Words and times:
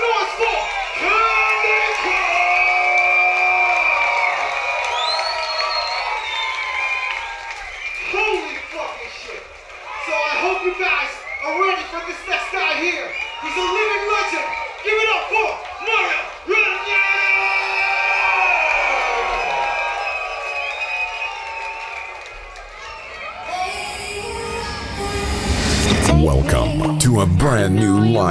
noise 0.00 0.32
for 0.38 1.27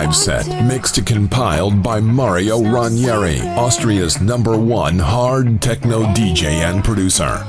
live 0.08 0.16
set 0.16 0.64
mixed 0.64 0.98
and 0.98 1.06
compiled 1.06 1.84
by 1.84 2.00
Mario 2.00 2.62
Ranieri, 2.62 3.42
Austria's 3.58 4.22
number 4.22 4.58
one 4.58 4.98
hard 4.98 5.62
techno 5.62 6.04
DJ 6.14 6.64
and 6.64 6.82
producer. 6.82 7.44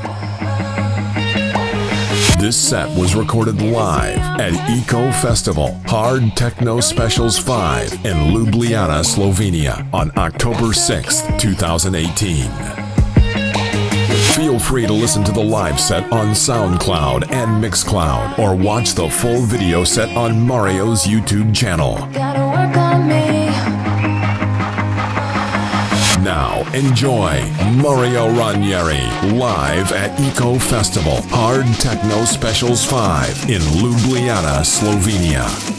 This 2.41 2.56
set 2.56 2.88
was 2.98 3.14
recorded 3.14 3.62
live 3.62 4.19
at 4.41 4.55
Eco 4.70 5.12
Festival 5.12 5.80
Hard 5.86 6.36
Techno 6.36 6.80
Specials 6.80 7.38
5 7.38 7.92
in 8.05 8.33
Ljubljana, 8.33 9.05
Slovenia 9.05 9.88
on 9.95 10.11
October 10.16 10.72
6, 10.72 11.22
2018. 11.38 12.88
Feel 14.38 14.59
free 14.61 14.86
to 14.86 14.92
listen 14.92 15.25
to 15.25 15.33
the 15.33 15.42
live 15.42 15.80
set 15.80 16.12
on 16.12 16.28
SoundCloud 16.28 17.33
and 17.33 17.62
Mixcloud 17.62 18.38
or 18.38 18.55
watch 18.55 18.95
the 18.95 19.11
full 19.11 19.42
video 19.42 19.83
set 19.83 20.16
on 20.16 20.41
Mario's 20.41 21.05
YouTube 21.05 21.52
channel. 21.52 21.97
Now, 26.22 26.64
enjoy 26.75 27.42
Mario 27.83 28.28
Ranieri 28.28 29.02
live 29.33 29.92
at 29.92 30.19
Eco 30.20 30.58
Festival 30.58 31.22
Hard 31.30 31.66
Techno 31.80 32.25
Specials 32.25 32.84
5 32.84 33.48
in 33.48 33.62
Ljubljana, 33.80 34.64
Slovenia. 34.64 35.78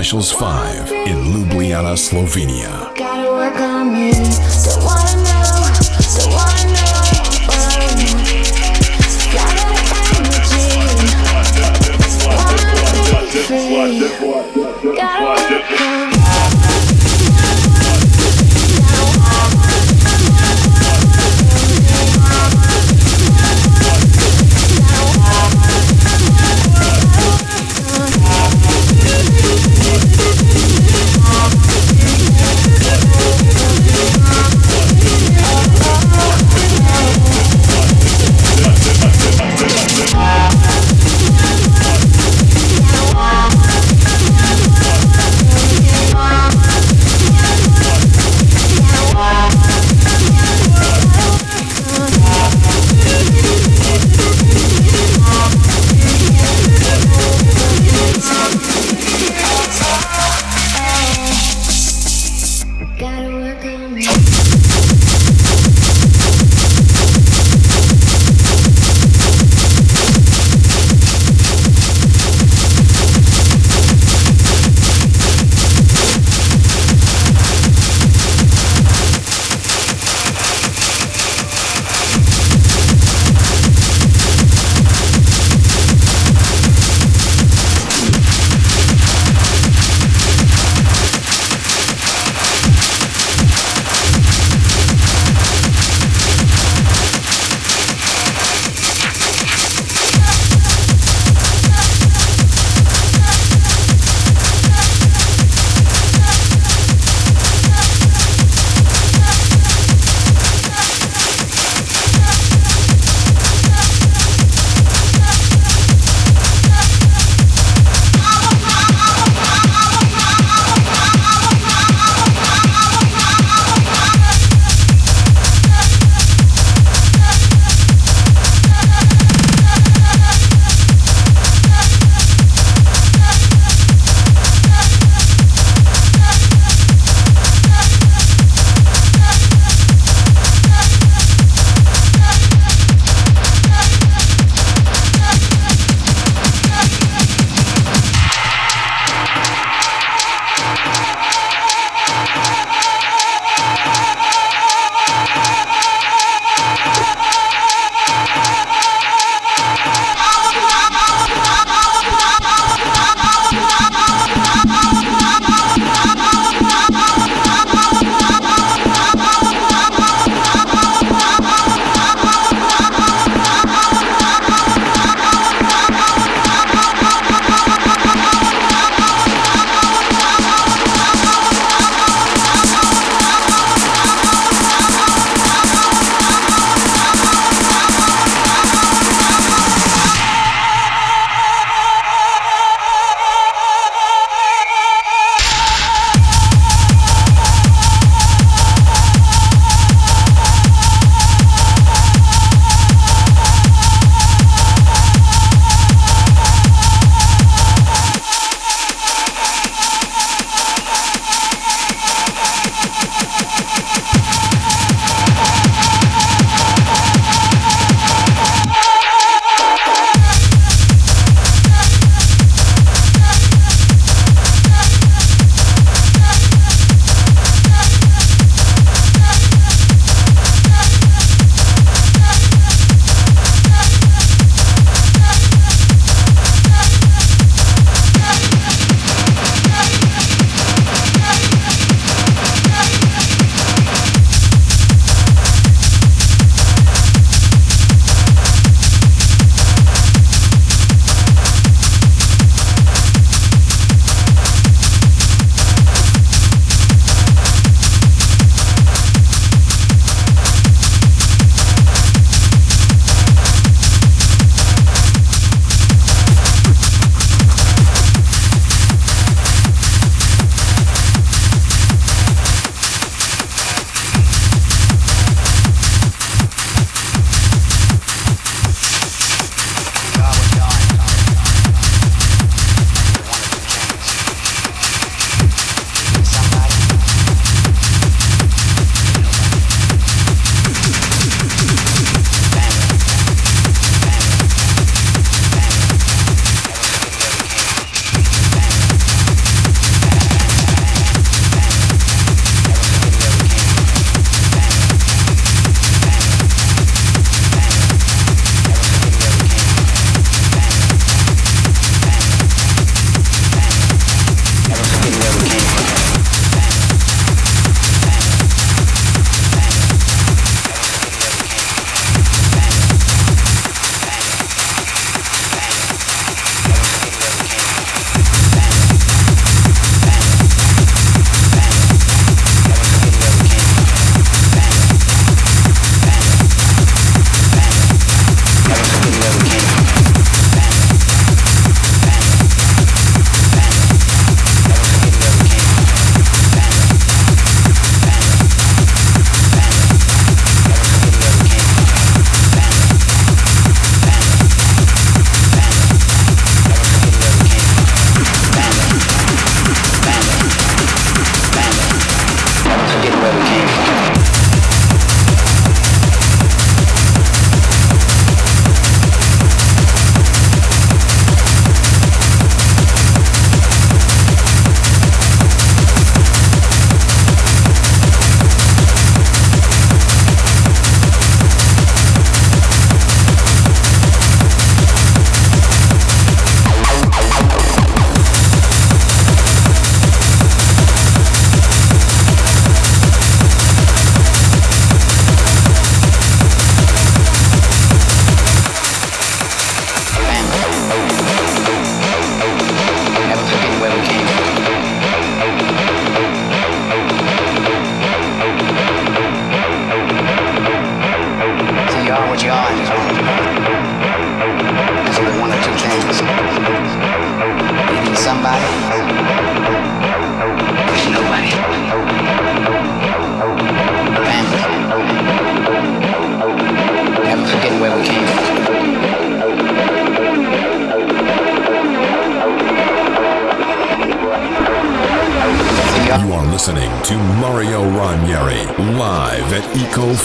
Specials 0.00 0.32
5 0.32 0.92
in 1.06 1.32
Ljubljana, 1.32 1.96
Slovenia. 1.96 2.99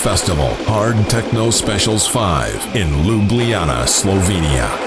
Festival 0.06 0.54
Hard 0.68 1.10
Techno 1.10 1.52
Specials 1.52 2.08
5 2.08 2.76
in 2.76 3.08
Ljubljana, 3.08 3.88
Slovenia. 3.88 4.85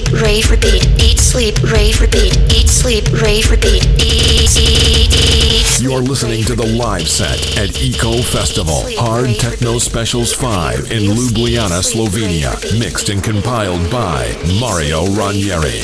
Sleep, 0.00 0.22
rave, 0.22 0.50
repeat. 0.50 0.86
Eat, 1.02 1.18
sleep, 1.18 1.62
rave, 1.62 2.00
repeat. 2.00 2.36
Eat, 2.52 2.68
sleep, 2.68 3.04
rave, 3.22 3.50
repeat. 3.50 3.84
Eat, 3.98 4.56
eat, 4.56 5.10
eat. 5.12 5.80
You're 5.80 6.02
listening 6.02 6.44
to 6.44 6.54
the 6.54 6.66
live 6.66 7.08
set 7.08 7.58
at 7.58 7.82
Eco 7.82 8.12
Festival. 8.22 8.84
Hard 8.98 9.36
Techno 9.36 9.78
Specials 9.78 10.32
5 10.32 10.90
in 10.92 11.02
Ljubljana, 11.02 11.82
Slovenia. 11.82 12.52
Mixed 12.78 13.08
and 13.08 13.22
compiled 13.22 13.90
by 13.90 14.36
Mario 14.60 15.06
Ranieri. 15.16 15.80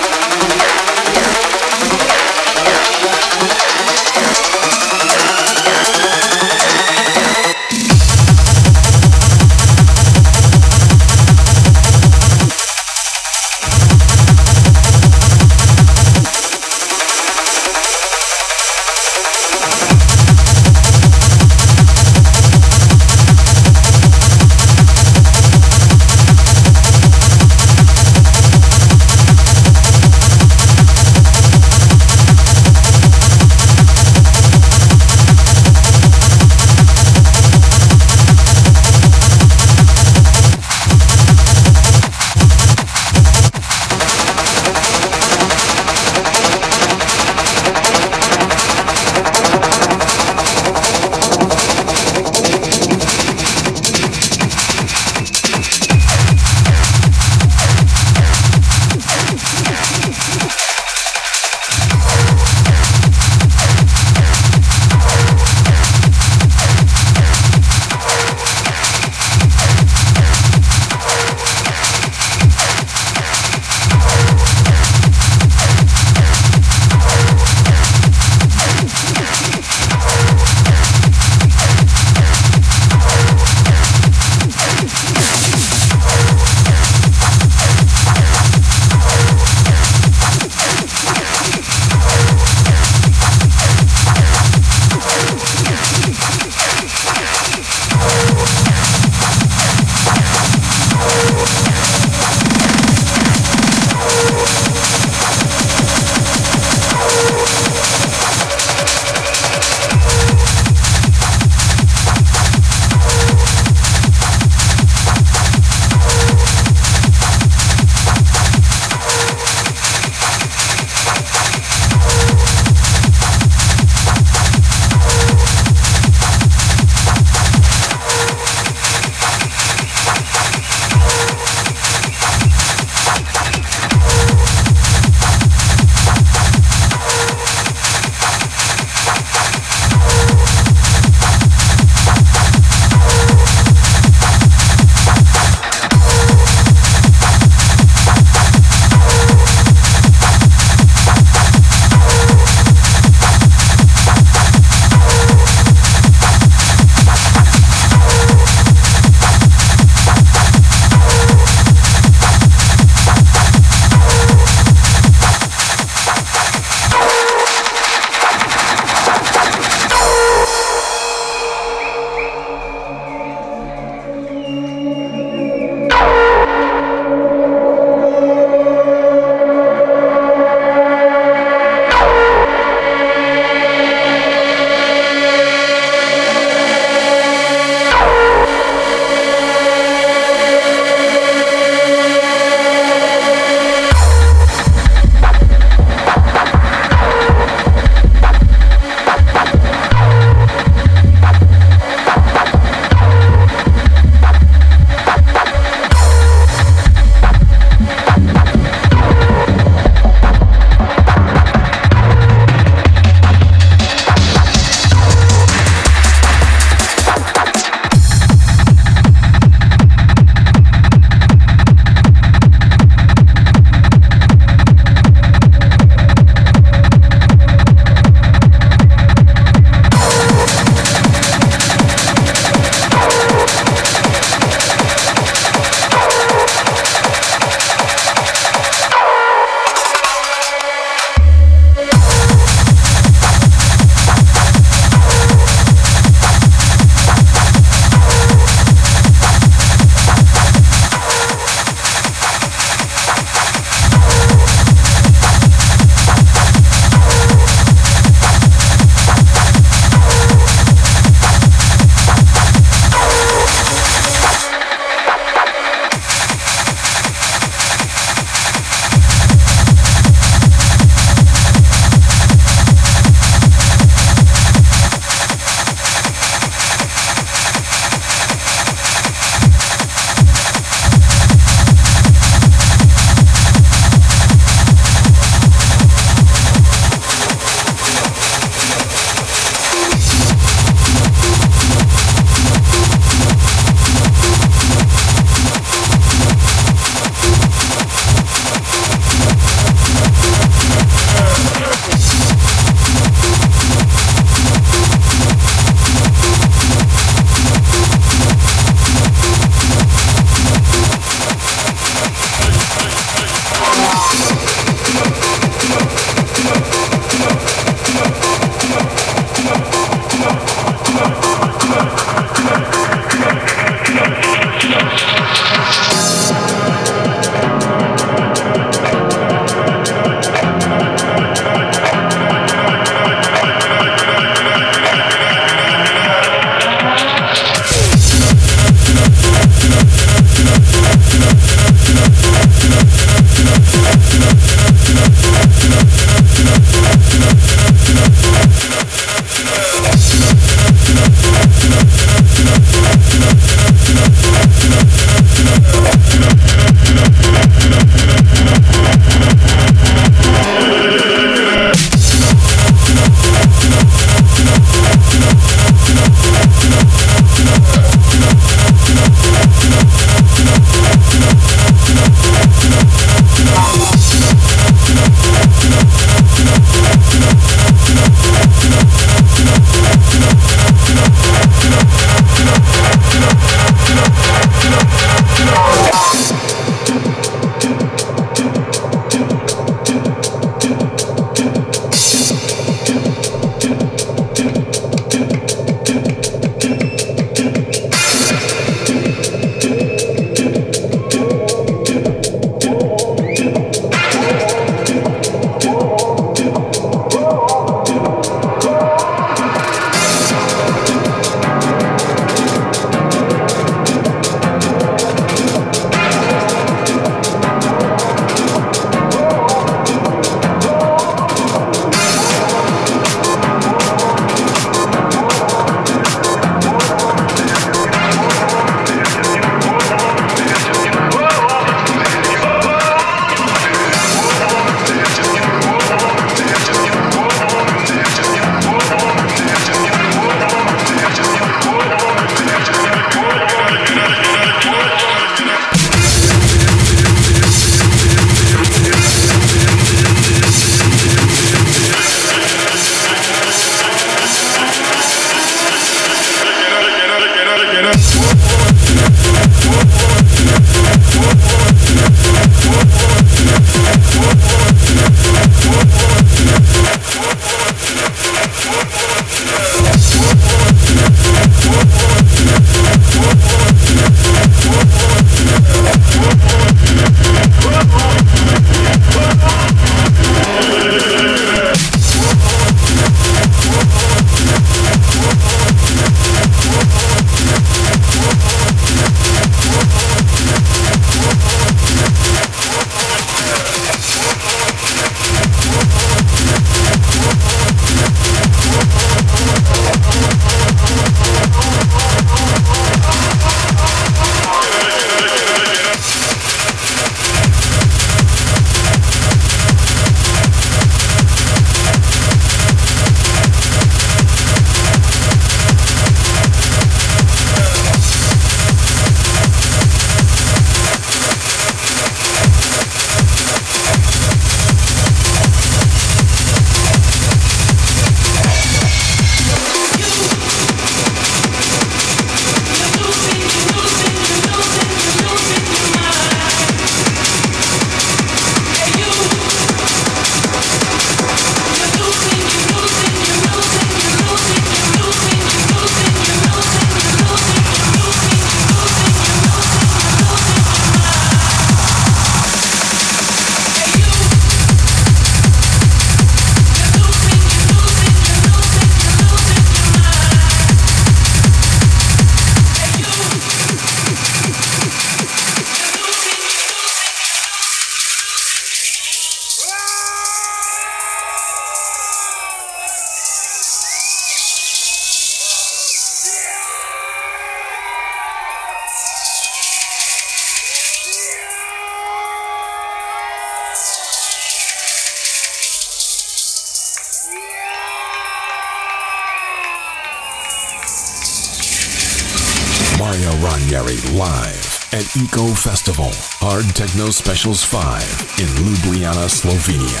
Eco 595.16 595.54
Festival 595.54 596.12
Hard 596.40 596.72
Techno 596.72 597.10
Specials 597.10 597.64
5 597.64 598.26
in 598.38 598.54
Ljubljana, 598.54 599.28
Slovenia. 599.28 600.00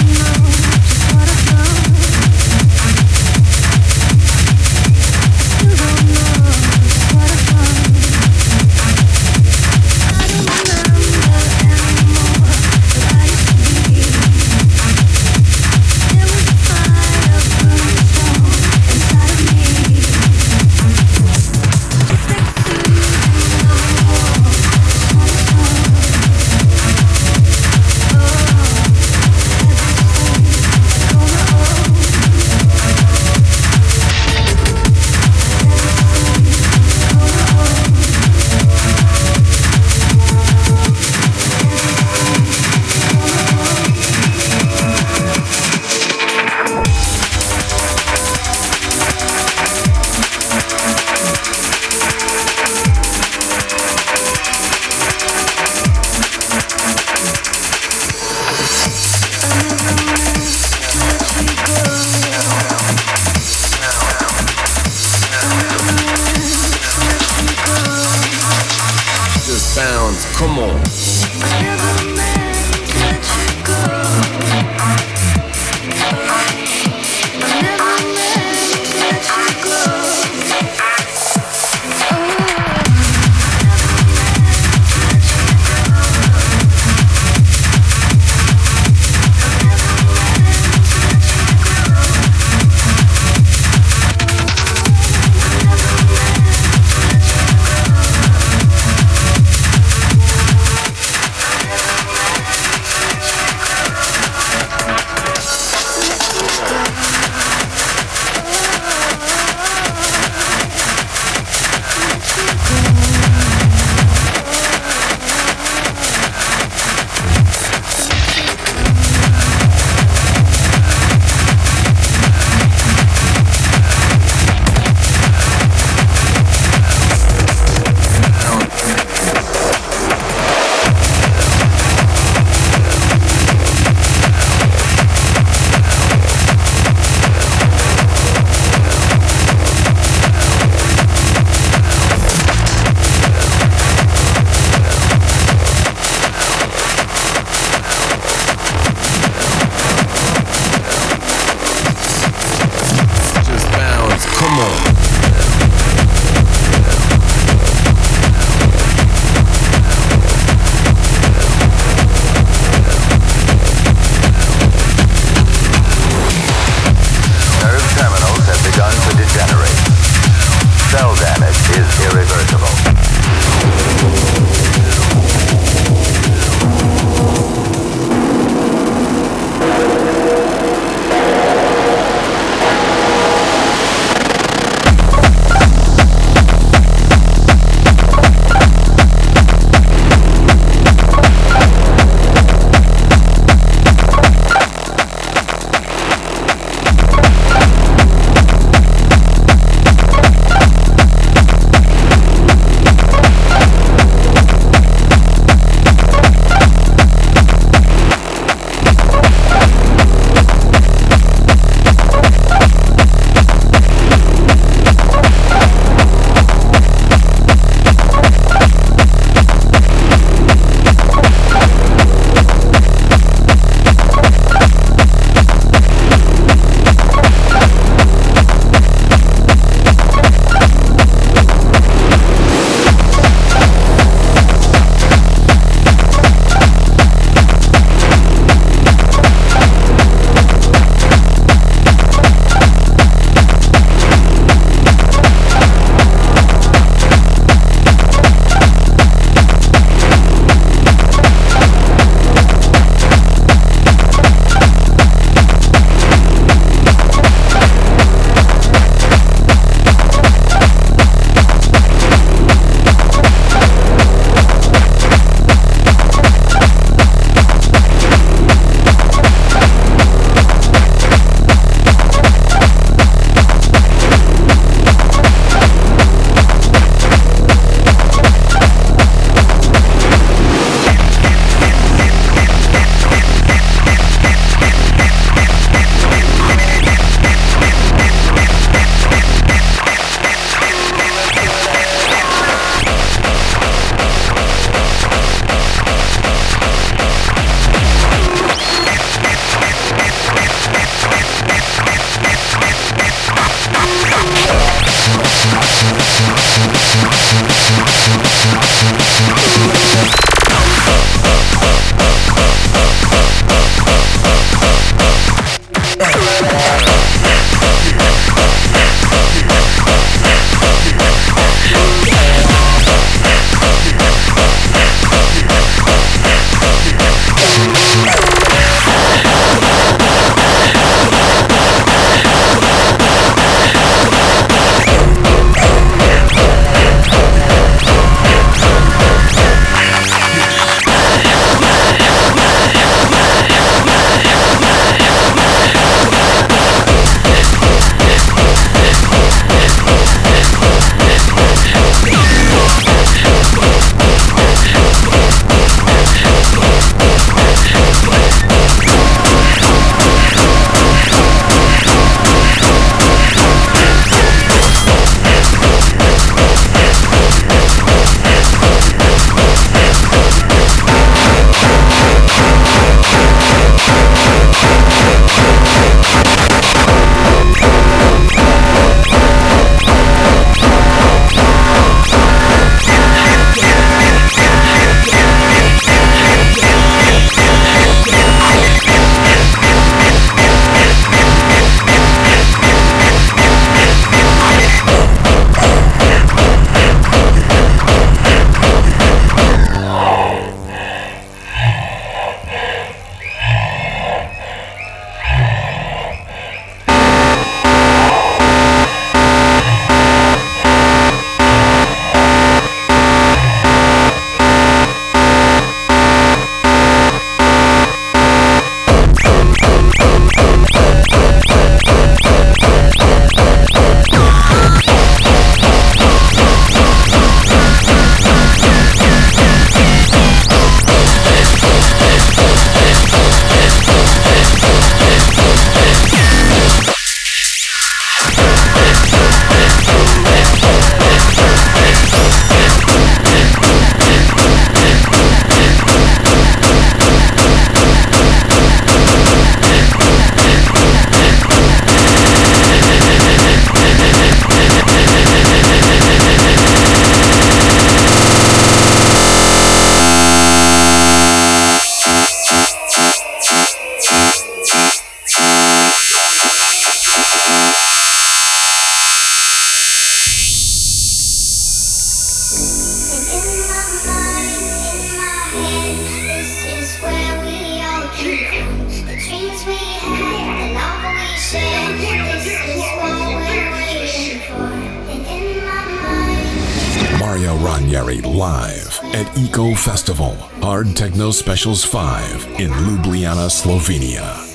Mario 487.27 487.57
Ranieri 487.57 488.21
live 488.21 489.01
at 489.13 489.27
Eco 489.37 489.75
Festival, 489.75 490.37
Hard 490.63 490.95
Techno 490.95 491.33
Specials 491.33 491.85
5 491.85 492.61
in 492.61 492.71
Ljubljana, 492.71 493.51
Slovenia. 493.51 494.46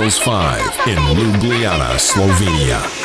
Specials 0.00 0.18
5 0.18 0.86
in 0.86 1.18
Ljubljana, 1.18 1.98
Slovenia. 1.98 2.99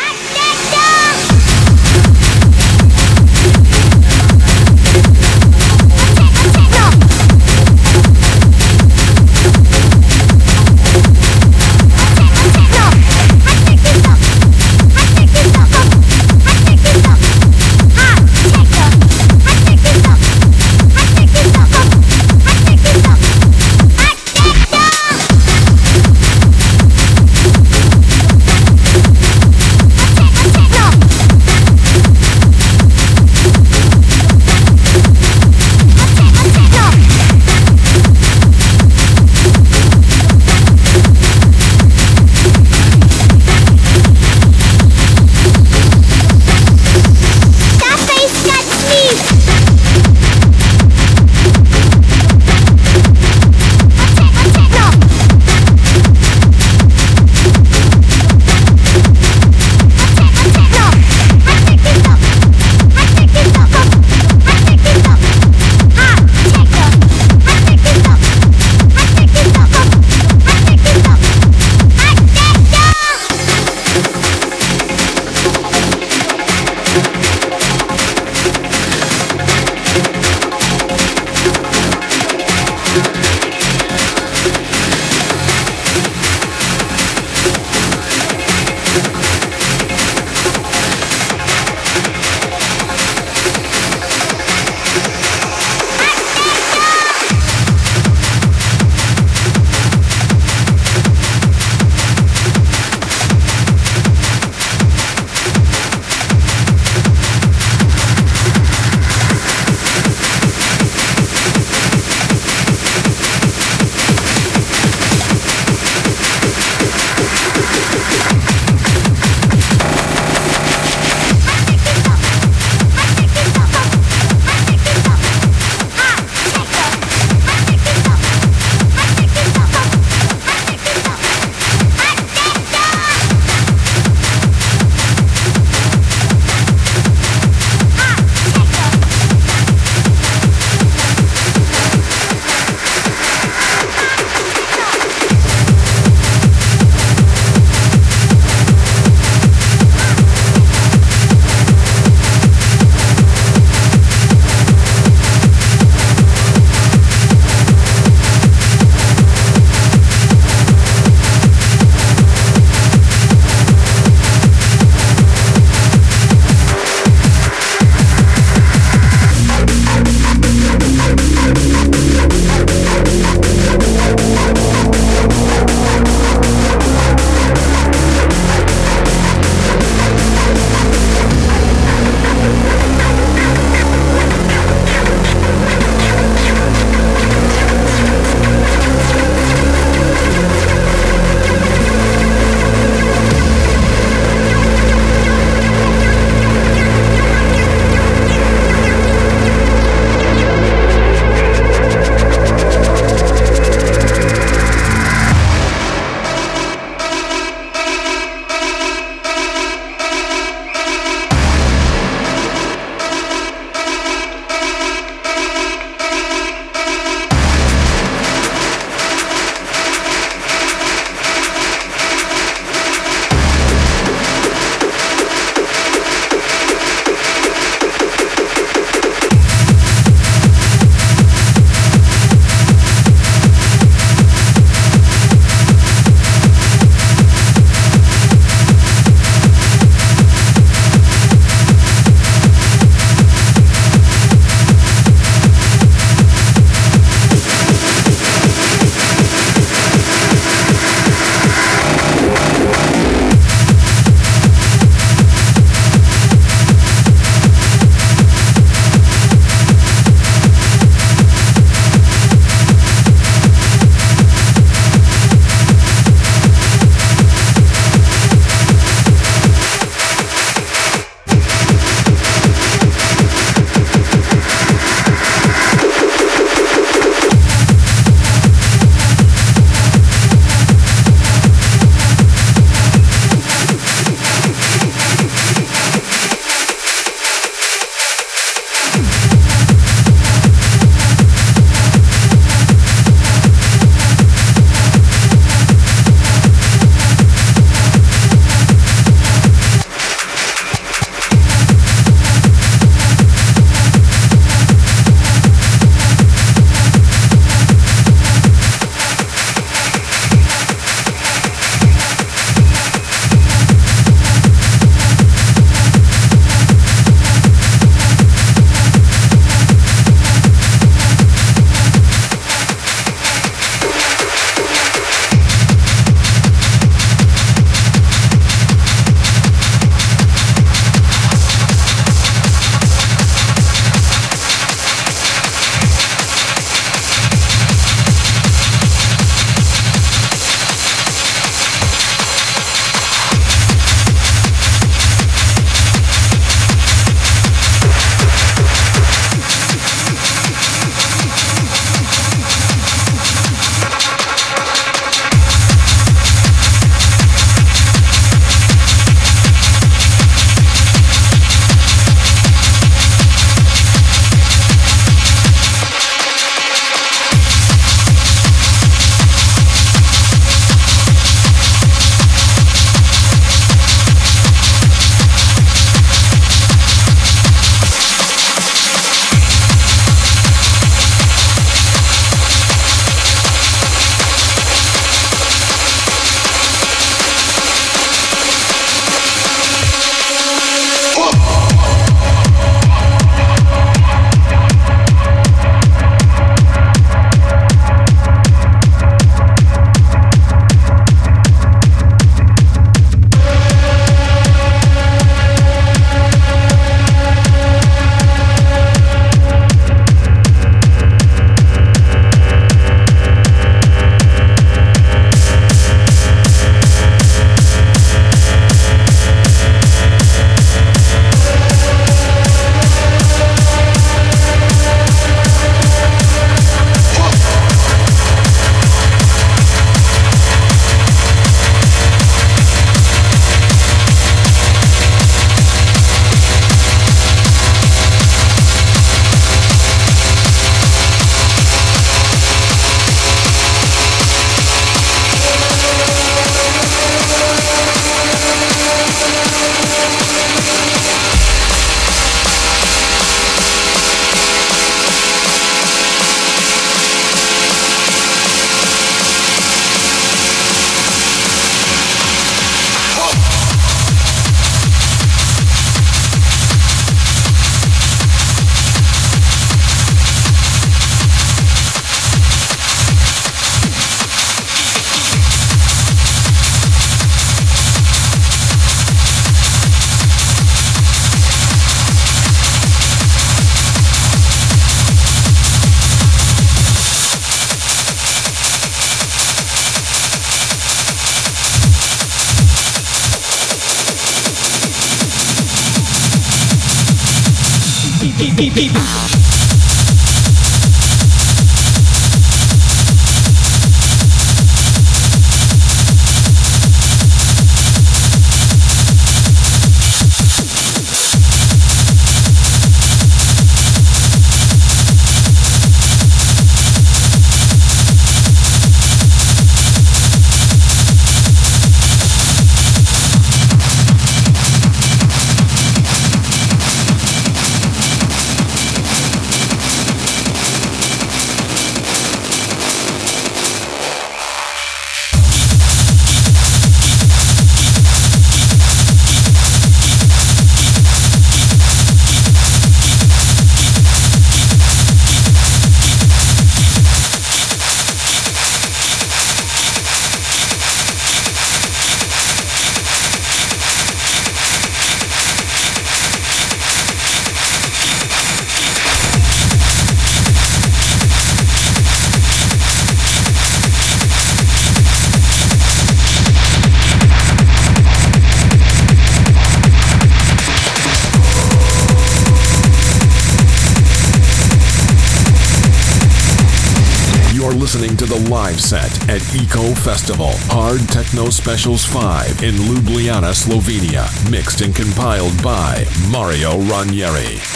Eco 579.55 579.93
Festival 579.95 580.51
Hard 580.69 581.07
Techno 581.07 581.49
Specials 581.49 582.05
5 582.05 582.61
in 582.61 582.75
Ljubljana, 582.75 583.53
Slovenia. 583.53 584.27
Mixed 584.49 584.81
and 584.81 584.93
compiled 584.93 585.55
by 585.63 586.05
Mario 586.29 586.77
Ranieri. 586.89 587.74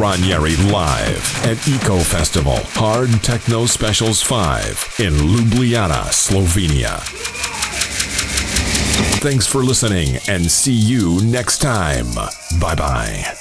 Ranieri 0.00 0.56
live 0.72 1.44
at 1.44 1.68
Eco 1.68 1.98
Festival 1.98 2.56
Hard 2.72 3.10
Techno 3.22 3.66
Specials 3.66 4.22
5 4.22 4.96
in 4.98 5.12
Ljubljana, 5.12 6.10
Slovenia. 6.10 7.00
Thanks 9.20 9.46
for 9.46 9.62
listening 9.62 10.16
and 10.26 10.50
see 10.50 10.72
you 10.72 11.20
next 11.22 11.58
time. 11.58 12.06
Bye 12.58 12.74
bye. 12.74 13.39